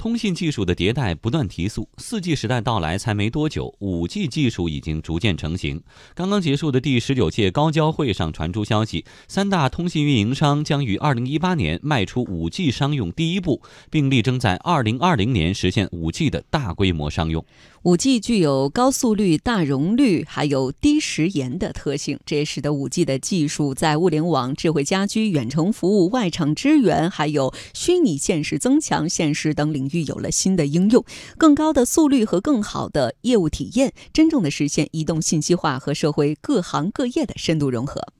[0.00, 5.82] 通信技术的迭代不断提速，四 G 时代到来才没多久，五 G 技术已经逐渐成型。
[6.14, 13.60] 刚刚结束的第十九届高交会上传出消息，三大通信运营商将于2018年迈出五 G 商用第一步，
[13.90, 17.44] 并力争在2020年实现五 G 的大规模商用。
[17.82, 31.02] 五 G 具有高速率、大容率，还有低时延的特性，这也使得五 G 的技术在物联网、智慧家居、远程服务、外场支援，还有虚拟现实、增强现实等领域有了新的应用。
[31.38, 38.12] 更高的速率和更好的业务体验，真正的实现移动信息化和社会各行各业的深度融合。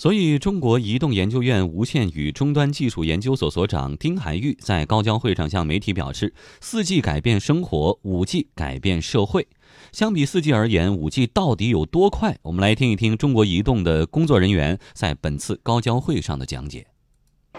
[0.00, 9.48] 所以，中国移动研究院无线与终端技术研究所所长丁海玉在高交会上向媒体表示：“四 G 改变生活，五 G 改变社会。
[9.90, 16.86] 相比四 G 而言，五 G 到底有多快？”我们来听一听中国移动的工作人员在本次高交会上的讲解。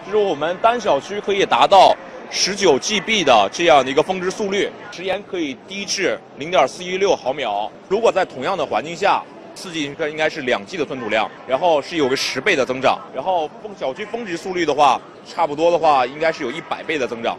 [0.05, 1.93] 就是我们单小区可以达到
[2.31, 7.69] 十九 GB 的这样的一个峰值速率，时延可以低至零点四一六毫秒。
[7.89, 9.21] 如果在同样的环境下，
[9.59, 17.37] 四 G 应该应该是两 G 的吞吐量，然后是有个十倍的增长，然后峰小区峰值速率的话，差不多的话应该是有一百倍的增长。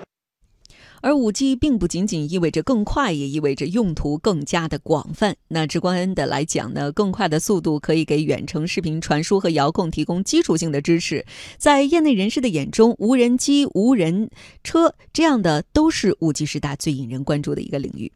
[1.00, 5.34] 而五 G 并不仅仅意味着更快，也意味着用途更加的广泛。
[5.48, 11.24] 那直观的来讲呢，更快的速度可以给远程视频传输和遥控提供基础性的支持。
[11.56, 14.28] 在业内人士的眼中，无人机、无人
[14.62, 18.12] 车这样的都是五 G 时代最引人关注的一个领域。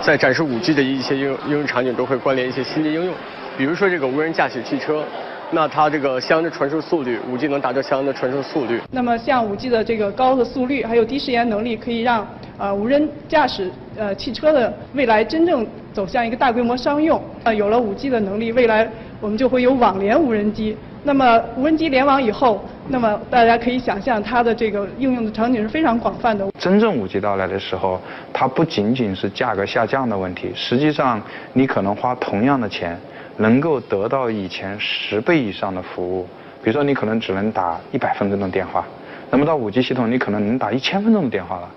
[0.00, 3.14] 在展示五 G 的一些应用应用场景，都会关联一些新的应用，
[3.58, 5.04] 比如说这个无人驾驶汽车，
[5.50, 8.80] 那它这个相应的传输速率，五 G 能达到相应的传输速率。
[8.90, 17.22] 那么像五 G 的这个高的速率，还有低时延能力，可以让呃无人驾驶呃汽车的未来真正走向一个大规模商用。
[17.44, 18.88] 呃，有了五 G 的能力，未来
[19.20, 20.76] 我们就会有网联无人机。
[21.02, 26.46] 那么无人机联网以后，那么大家可以想象它的这个应用的场景是非常广泛的。
[26.58, 28.00] 真正五 G 到来的时候，
[28.32, 31.20] 它不仅仅是价格下降的问题，实际上
[31.54, 32.98] 你可能花同样的钱，
[33.38, 36.26] 能够得到以前十倍以上的服务。
[36.62, 38.84] 比如说你可能只能打一百分钟的电话，
[39.30, 41.68] 那么到五 G 系统，你可能能打一千分钟的电话了。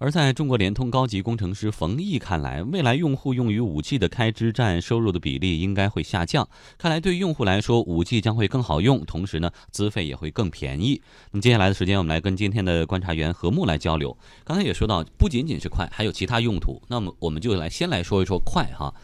[0.00, 6.48] 而在中国联通高级工程师冯毅看来，未来用户用于五 G 的开支占收入的比例应该会下降。
[6.78, 11.02] 看来对用户来说，五 G 将会更好用，同时呢，资费也会更便宜。
[11.32, 14.16] 那么接下来的时间，我们来跟今天的观察员何木来交流。
[14.44, 16.80] 刚才也说到，不仅仅是快，还有其他用途。
[16.86, 18.94] 那么我们就来先来说一说快哈。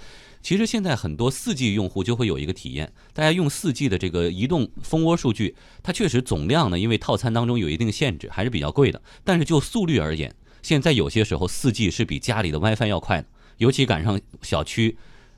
[0.42, 9.02] 其实现在很多四 G 用户就会有一个体验，大家用四 G 的这个移动蜂窝数据，它确实总量呢，因为套餐当中有一定限制，还是比较贵的。
[9.24, 10.32] 但是就速率而言，
[10.64, 14.96] 现在有些时候，四 G 是比家里的 WiFi 要快的，尤其赶上小区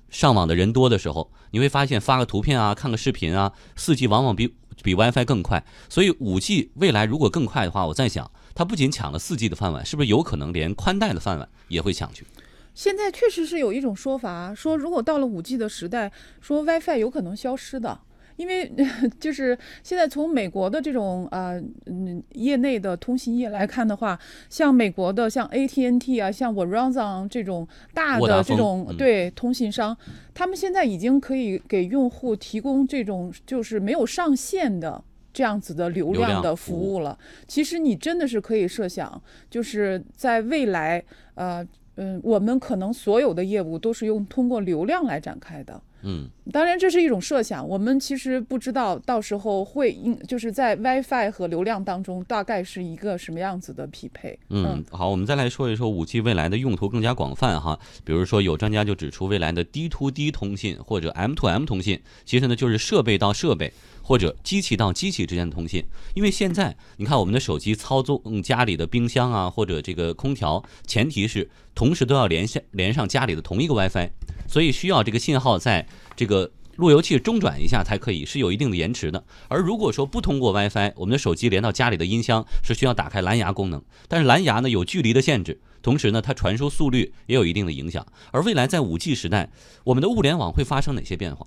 [0.09, 4.54] 上网的人多的时候，你会发现发个图片啊、看个视频啊，四 G 往往比
[4.84, 5.64] 比 WiFi 更快。
[5.88, 12.25] 所以五 G 未来如果更快的话，我在想，它不仅抢了四 G 的饭碗，是不是有可能连宽带的饭碗也会抢去？
[12.72, 17.98] 现在确实是有一种说法，说如果到了五 G 的时代，说 WiFi 有可能消失的。
[18.37, 18.71] 因为
[19.19, 29.97] 就是现在从美国的这种呃嗯业内的通信业来看的话，像美国的像 AT&T 啊，像 Verizon 这种大的这种对通信商，
[30.35, 37.19] 他们现在已经可以给用户提供这种就是没有上限的这样子的流量的服务了。
[37.47, 39.21] 其实你真的是可以设想，
[39.51, 41.03] 就是在未来
[41.35, 41.67] 呃
[41.97, 45.81] 嗯，我们可能所有的业务都是用通过流量来展开的。
[46.03, 54.39] 嗯，当然这是一种设想，我们其实不知道到时候会应就是在 WiFi 和流量当中大概是一个什么样子的匹配。
[54.51, 65.85] 嗯，好，我们再来说一说五 G 未来的用途更加广泛哈，比如说有专家就指出，未来的 D to D 通信或者 M to M 通信，其实呢就是设备到设备或者机器到机器之间的通信。
[66.15, 74.11] 因为现在你看我们的手机操纵家里的冰箱啊或者这个空调，前提是同时都要连线连上家里的同一个 WiFi。
[74.49, 75.85] 所以需要这个信号在
[76.16, 79.25] 这个路由器中转一下才可以，是有一定的延迟的。
[79.49, 88.06] 而如果说不通过 WiFi，我们的手机连到家里的音箱是需要打开蓝牙功能，但是蓝牙呢有距离的限制，同时呢它传输速率也有一定的影响。
[88.31, 89.50] 而未来在 5G 时代，
[89.85, 91.46] 我们的物联网会发生哪些变化？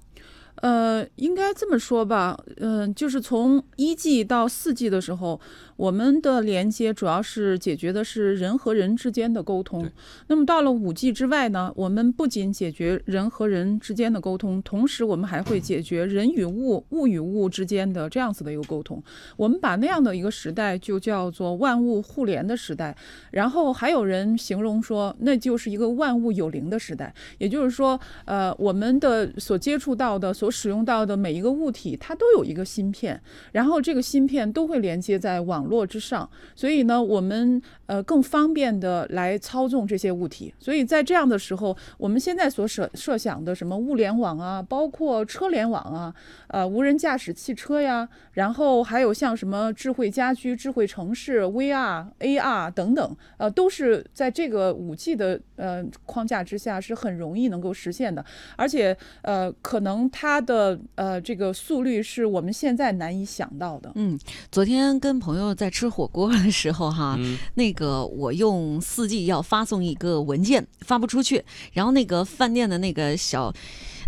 [0.62, 5.40] 呃，应该这么说吧，嗯，就是从一 G 到四 G 的时候，
[5.78, 9.90] 我们的连接主要是解决的是人和人之间的沟通。
[10.28, 19.02] 那么到了五 G 之外呢，我们不仅解决人和人之间的沟通，同时我们还会解决人与物、物与物之间的这样子的一个沟通。
[19.38, 22.96] 我们把那样的一个时代就叫做万物互联的时代。
[23.32, 27.14] 然后还有人形容说，那就是一个万物有灵的时代。
[27.38, 40.54] 也就是说，呃，我们的所接触到的所使用到的每一个物体，它都有一个芯片，然后这个芯片都会连接在网络之上，所以呢，我们呃更方便的来操纵这些物体。
[40.60, 46.14] 所以在这样的时候，我们现在所设设想的什么物联网啊，包括车联网啊，
[46.48, 58.24] 呃，无人驾驶汽车呀，然后还有像什么智慧家居、智慧城市、VR、AR 等等，呃，都是在这个五 G 的呃框架之下是很容易能够实现的，
[58.56, 63.92] 而且呃，可能它的呃这个速率是我们现在难以想到的。
[63.96, 64.20] 嗯，
[64.52, 71.44] 昨天跟朋友在吃火锅的时候哈，嗯那个我用四 G 要发送一个文件发不出去，
[71.74, 73.54] 然后那个饭店的那个小。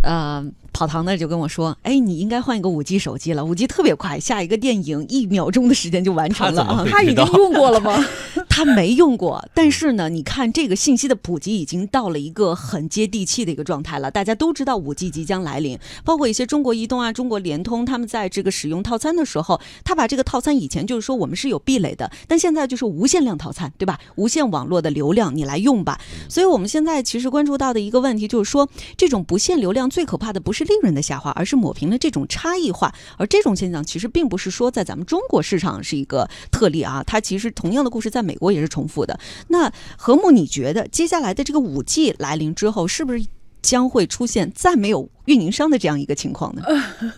[0.02, 0.44] 呃，
[0.74, 8.04] 跑堂的就跟我说：“哎，你应该换一个五 G 手机了，五 G 特别快，下一个电影一秒钟的时间就完成了啊他怎么会！”他已经 用过了吗？
[8.50, 14.10] 他没用过，但是呢，你看这个信息的普及已经到了一个很接地气的一个状态了。
[14.10, 24.00] 大家都知道五 G 即将来临，包括一些中国移动啊、中国联通，他们在这个使用套餐的时候，他把这个套餐以前就是说我们是有壁垒的，但现在就是无限量套餐，对吧？
[24.16, 26.00] 无限网络的流量你来用吧。
[26.28, 28.68] 所以我们现在其实关注到的一个问题就是说，
[28.98, 32.92] 这种不限流量最可怕的不是利润的下滑，而是抹平了这种差异化。
[33.18, 39.20] 而这种现象其实并不是说在咱们中国市场是一个特例啊，它其实同样的故事在美国也是重复的。
[39.50, 43.26] 那何木，你觉得接下来的这个五 G 来临之后，是不是
[43.62, 46.64] 将会出现再没有运营商的这样一个情况呢？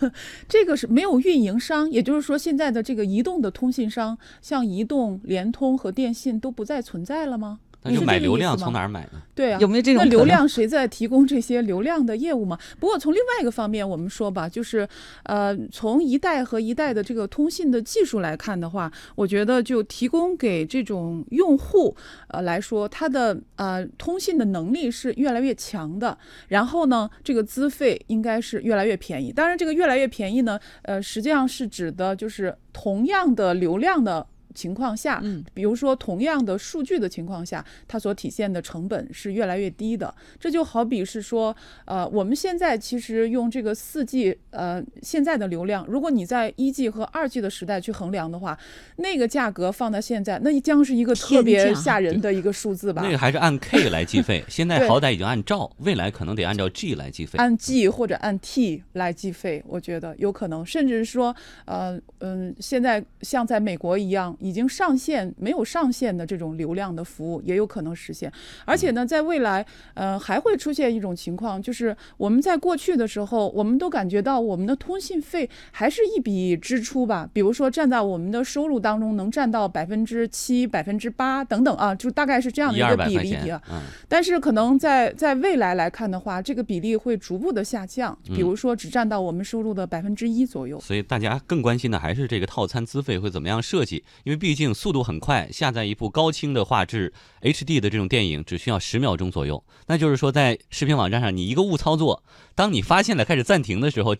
[0.46, 7.60] 这个是没有运营商，也就是说，现在的这个移动的通信商，像移动、联通和电信都不再存在了吗？
[7.84, 9.20] 那就是买流量从哪儿买呢？
[9.34, 12.58] 对啊，有没有这种那流量谁在提供这些流量的业务嘛？
[12.80, 14.88] 不过从另外一个方面，我们说吧，就是
[15.24, 21.94] 呃，从一代和一代的这个通信的技术来看的话，我觉得就提供给这种用户
[22.28, 26.16] 呃来说，它的呃通信的能力是越来越强的。
[26.48, 29.30] 然后呢，这个资费应该是越来越便宜。
[29.30, 34.26] 当然，这个越来越便宜呢，呃，实际上是指的就是同样的流量的。
[34.54, 40.14] 情况下，嗯，比如说同样的数据的情况下，它所体现的成本是越来越低的。
[40.38, 41.54] 这就好比是说，
[41.84, 48.58] 呃，我们现在其实用这个四 G，呃，现在的流量，如果你在一 G 和二 G 的时代去衡量的话，
[48.96, 53.02] 那个价格放到现在，那将是一个特别吓人的一个数字吧？
[53.02, 57.38] 那个还是按 K 来计费， 现在好歹已经按兆，未来可能得按照 G 来计费。
[57.38, 61.34] 按 G 或者按 T 来计费，我觉得有可能，甚至是说，
[61.64, 68.30] 呃嗯，现在像在美国一样，已经上线没有上线的这种流量的服务，也有可能实现。
[68.66, 69.64] 而且呢，在未来，
[69.94, 90.78] 呃，还会出现一种情况，就是我们在过去的时候，我们都感觉到我们的通信费还是一笔支出吧，比如说占在我们的收入当中能占到百分之七、百分之八等等啊，就大概是这样的一个比例啊。，嗯，但是可能在在未来来看的话，这个比例会逐步的下降，比如说只占到我们收入的百分之一左右。
[90.80, 99.64] 所以大家更关心的还是这个套餐资费会怎么样设计，因为毕竟速度很快，下载一部高清的画质 HD 的这种电影只需要十秒钟左右。
[99.86, 102.22] 那就是说，在视频网站上，你一个误操作，
[102.54, 104.16] 当你发现了开始暂停的时候。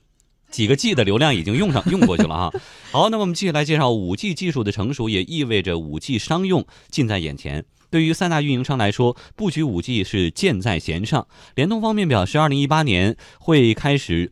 [0.50, 2.52] 几个 G 的流量已经用上用过去了哈。
[2.92, 7.64] 好，那么我们继续来介绍五 G 技术的成熟，也意味着五 G 商用近在眼前。
[7.90, 11.26] 对于三大运营商来说，布局五 G 是箭在弦上。
[11.56, 14.30] 联通方面表示，二零一八年会开始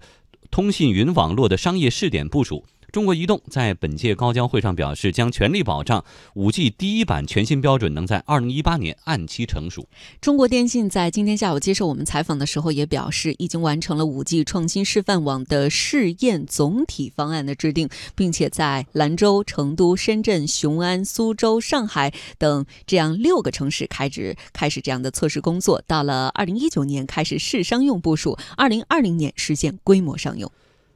[0.53, 2.67] 通信云网络的商业试点部署。
[2.93, 6.05] 中国移动在本届高交会上表示，将全力保障
[6.35, 9.89] 五 G 第一版全新标准能在二零一八年按期成熟。
[10.21, 25.83] 中国电信在今天下午接受我们采访的时候也表示，已经完成了五 G 创新示范网的试验总体方案的制定，并且在兰州、成都、深圳、雄安、苏州、上海等这样六个城市开始开始这样的测试工作。
[25.87, 30.53] 到了二零一九年开始试商用部署，二零二零年实现规模商用。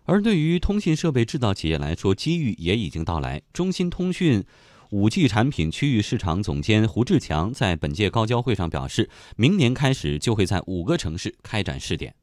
[0.06, 3.42] 而对于通信设备制造企业来说，机遇也已经到来。
[3.52, 4.42] 中兴通讯
[4.90, 12.14] 五 G 产品区域市场总监胡志强在本届高交会上表示，明年开始就会在五个城市开展试点。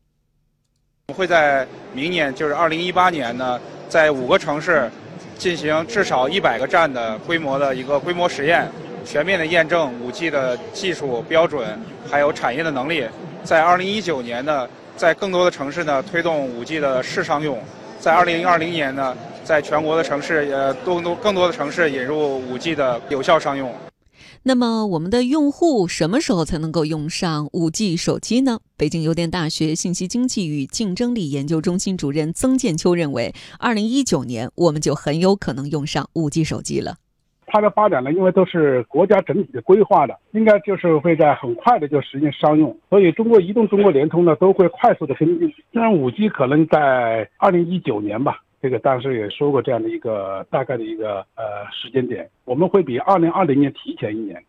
[1.10, 3.60] 我会在明年，就是二零一八年呢，
[3.90, 4.90] 在五个城市
[5.38, 8.72] 进行至少一百个站的规模的一个规模实验，
[9.04, 11.78] 全面的验证五 G 的技术标准，
[12.10, 13.06] 还有产业的能力。
[13.44, 17.59] 在二零一九年呢，在更多的城市呢推动五 G 的试商用。
[18.00, 23.73] 在二零二零年呢，在全国的城市呃多多更多的城市引入五 G 的有效商用。
[24.45, 28.59] 那么，我们的用户什么时候才能够用上五 G 手机呢？
[28.75, 36.97] 北京邮电大学信息经济与竞争力研究中心主任曾建秋认为，二零一九年我们就很有可能用上五 G 手机了。
[37.53, 45.48] 它的发展呢，因为都是国家整体的规划的，应该就是会在很快的就实现商用，所以中国移动、中国联通呢都会快速的跟进。
[45.72, 54.43] 虽然五 G 可能在二零一九年吧，这个当时也说过这样的一个大概的一个呃时间点，我们会比二零二零年提前一年。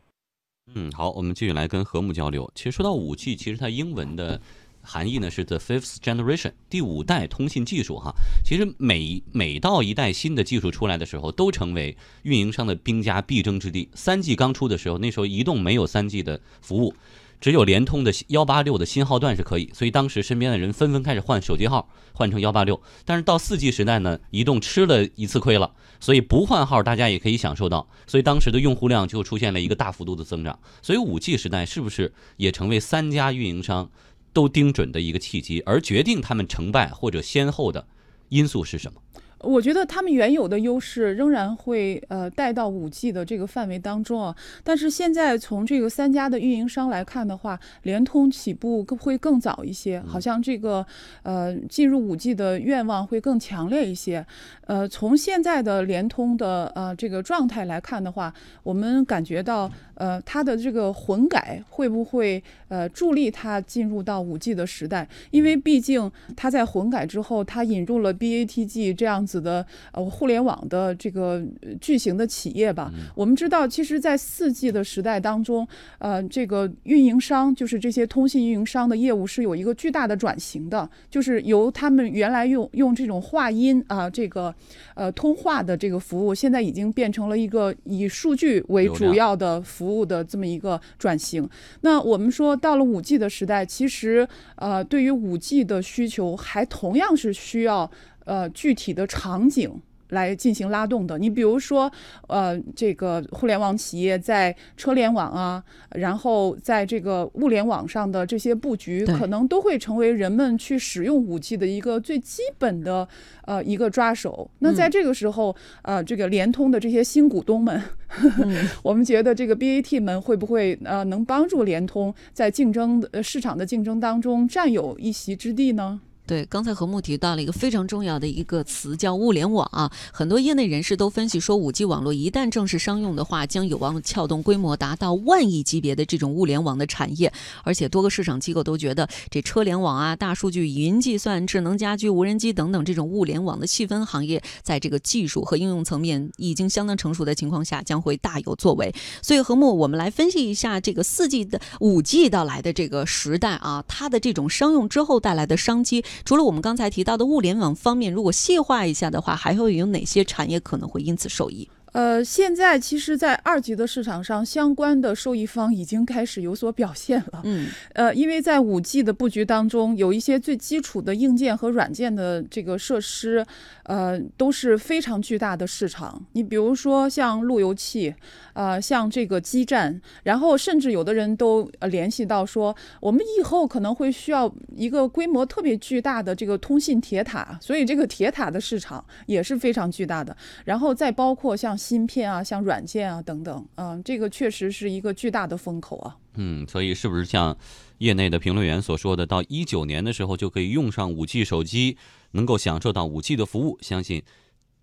[0.75, 2.51] 嗯，好，我们继续来跟何木交流。
[2.55, 4.41] 其实说到五 G，其实它英文的。
[4.85, 8.13] 含义呢是 the fifth generation 第五代通信技术哈，
[8.45, 13.89] 其实每每到一代新的技术出来的时候，都成为运营商的兵家必争之地。
[13.95, 16.95] 三 G 刚出的时候，那时候移动没有三 G 的服务，
[17.41, 22.81] 只有联通的幺八六的新号段是可以，所以当时身边的人纷纷开始换手机号，换成幺八六。
[23.05, 30.59] 但是到四 G 时代呢，移动吃了一次亏了，所以不换号大家也可以享受到，所以当时的用户量就出现了一个大幅度的增长。
[30.83, 33.91] 所以五 G 时代是不是也成为三家运营商？
[34.35, 37.87] 都盯准的一个契机，而决定他们成败或者先后的
[38.29, 39.01] 因素是什么？
[39.45, 50.85] 我觉得他们原有的优势仍然会呃带到五 G 的这个范围当中啊，但是现在从这个三家的运营商来看的话，联通起步会更早一些，好像这个
[51.23, 54.25] 呃进入五 G 的愿望会更强烈一些。
[54.67, 58.33] 呃，从现在的联通的呃这个状态来看的话，
[58.63, 65.07] 我们感觉到呃它的这个混改会不会呃助力它进入到五 G 的时代？
[65.31, 69.34] 因为毕竟它在混改之后，它引入了 BATG 这样子。
[69.41, 71.43] 的呃互联网的这个
[71.81, 75.67] 巨型的企业吧，我们知道，其实，在四 G 的时代当中，
[75.99, 84.55] 呃，这个运营商就是这些通信运营商的业务是有一个巨大的转型的，就是由他们原来用用这种话音啊，这个
[84.95, 91.49] 呃通话的这个服务，现在已经变成了一个以数据为主要的服务的这么一个转型。
[91.81, 94.27] 那我们说到了五 G 的时代，其实
[94.57, 97.91] 呃，对于五 G 的需求还同样是需要。
[98.25, 99.71] 呃，具体的场景
[100.11, 101.19] 来进行拉动的。
[101.19, 101.91] 你比如说，
[102.29, 113.09] 呃，这个互联网企业在车联网啊，然后在这个物联网上的这些布局，可能都会成为人们去使用五 G 的一个最基本的
[113.45, 114.49] 呃一个抓手。
[114.61, 117.83] 那在这个时候，呃，这个联通的这些新股东们，
[118.85, 126.01] 我们觉得这个 BAT 们会不会呃能帮助联通在竞争的市场的竞争当中占有一席之地呢？
[126.27, 129.93] 对，刚才何木提到了一个非常重要的一个词，叫物联网啊。
[130.11, 137.31] 很多业内人士都分析说，五 G 网络一旦正式商用的话，将有望撬动规模达到万亿级别的这种物联网的产业。
[137.63, 148.95] 而且多个市场机构都觉得，这车联网啊、大数据、云计算、智能家居、无人机等等这种物联网的细分行业，在这个技术和应用层面已经相当成熟的情况下，将会大有作为。
[149.21, 156.03] 所以何木，我们来分析一下这个四 G 的五 G 到来的这个时代啊，它的这种商用之后带来的商机。
[156.25, 161.69] 除了我们刚才提到的物联网方面，如果细化一下的话，还会有哪些产业可能会因此受益？
[161.95, 167.41] 呃，现在其实，在二级的市场上，相关的受益方已经开始有所表现了。
[167.45, 173.47] 嗯，呃，因为在五 G 的布局当中，有一些最基础的硬件和软件的这个设施，
[173.85, 176.21] 呃，都是非常巨大的市场。
[176.33, 178.13] 你比如说像路由器，
[178.55, 190.37] 呃，像这个基站，然后甚至有的人都联系到说，我们以后可能会需要一个规模特别巨大的这个通信铁塔，所以这个铁塔的市场也是非常巨大的。
[190.65, 196.17] 然后再包括像芯片啊，像软件啊等等，嗯，这个确实是一个巨大的风口啊。
[196.37, 197.57] 嗯，所以是不是像
[197.99, 201.97] 业内的评论员所说的，到一九年的时候就可以用上五 G 手机，
[202.33, 203.79] 能够享受到五 G 的服务？
[203.83, 204.23] 相信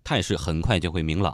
[0.04, 1.30] 态势很快就会明朗。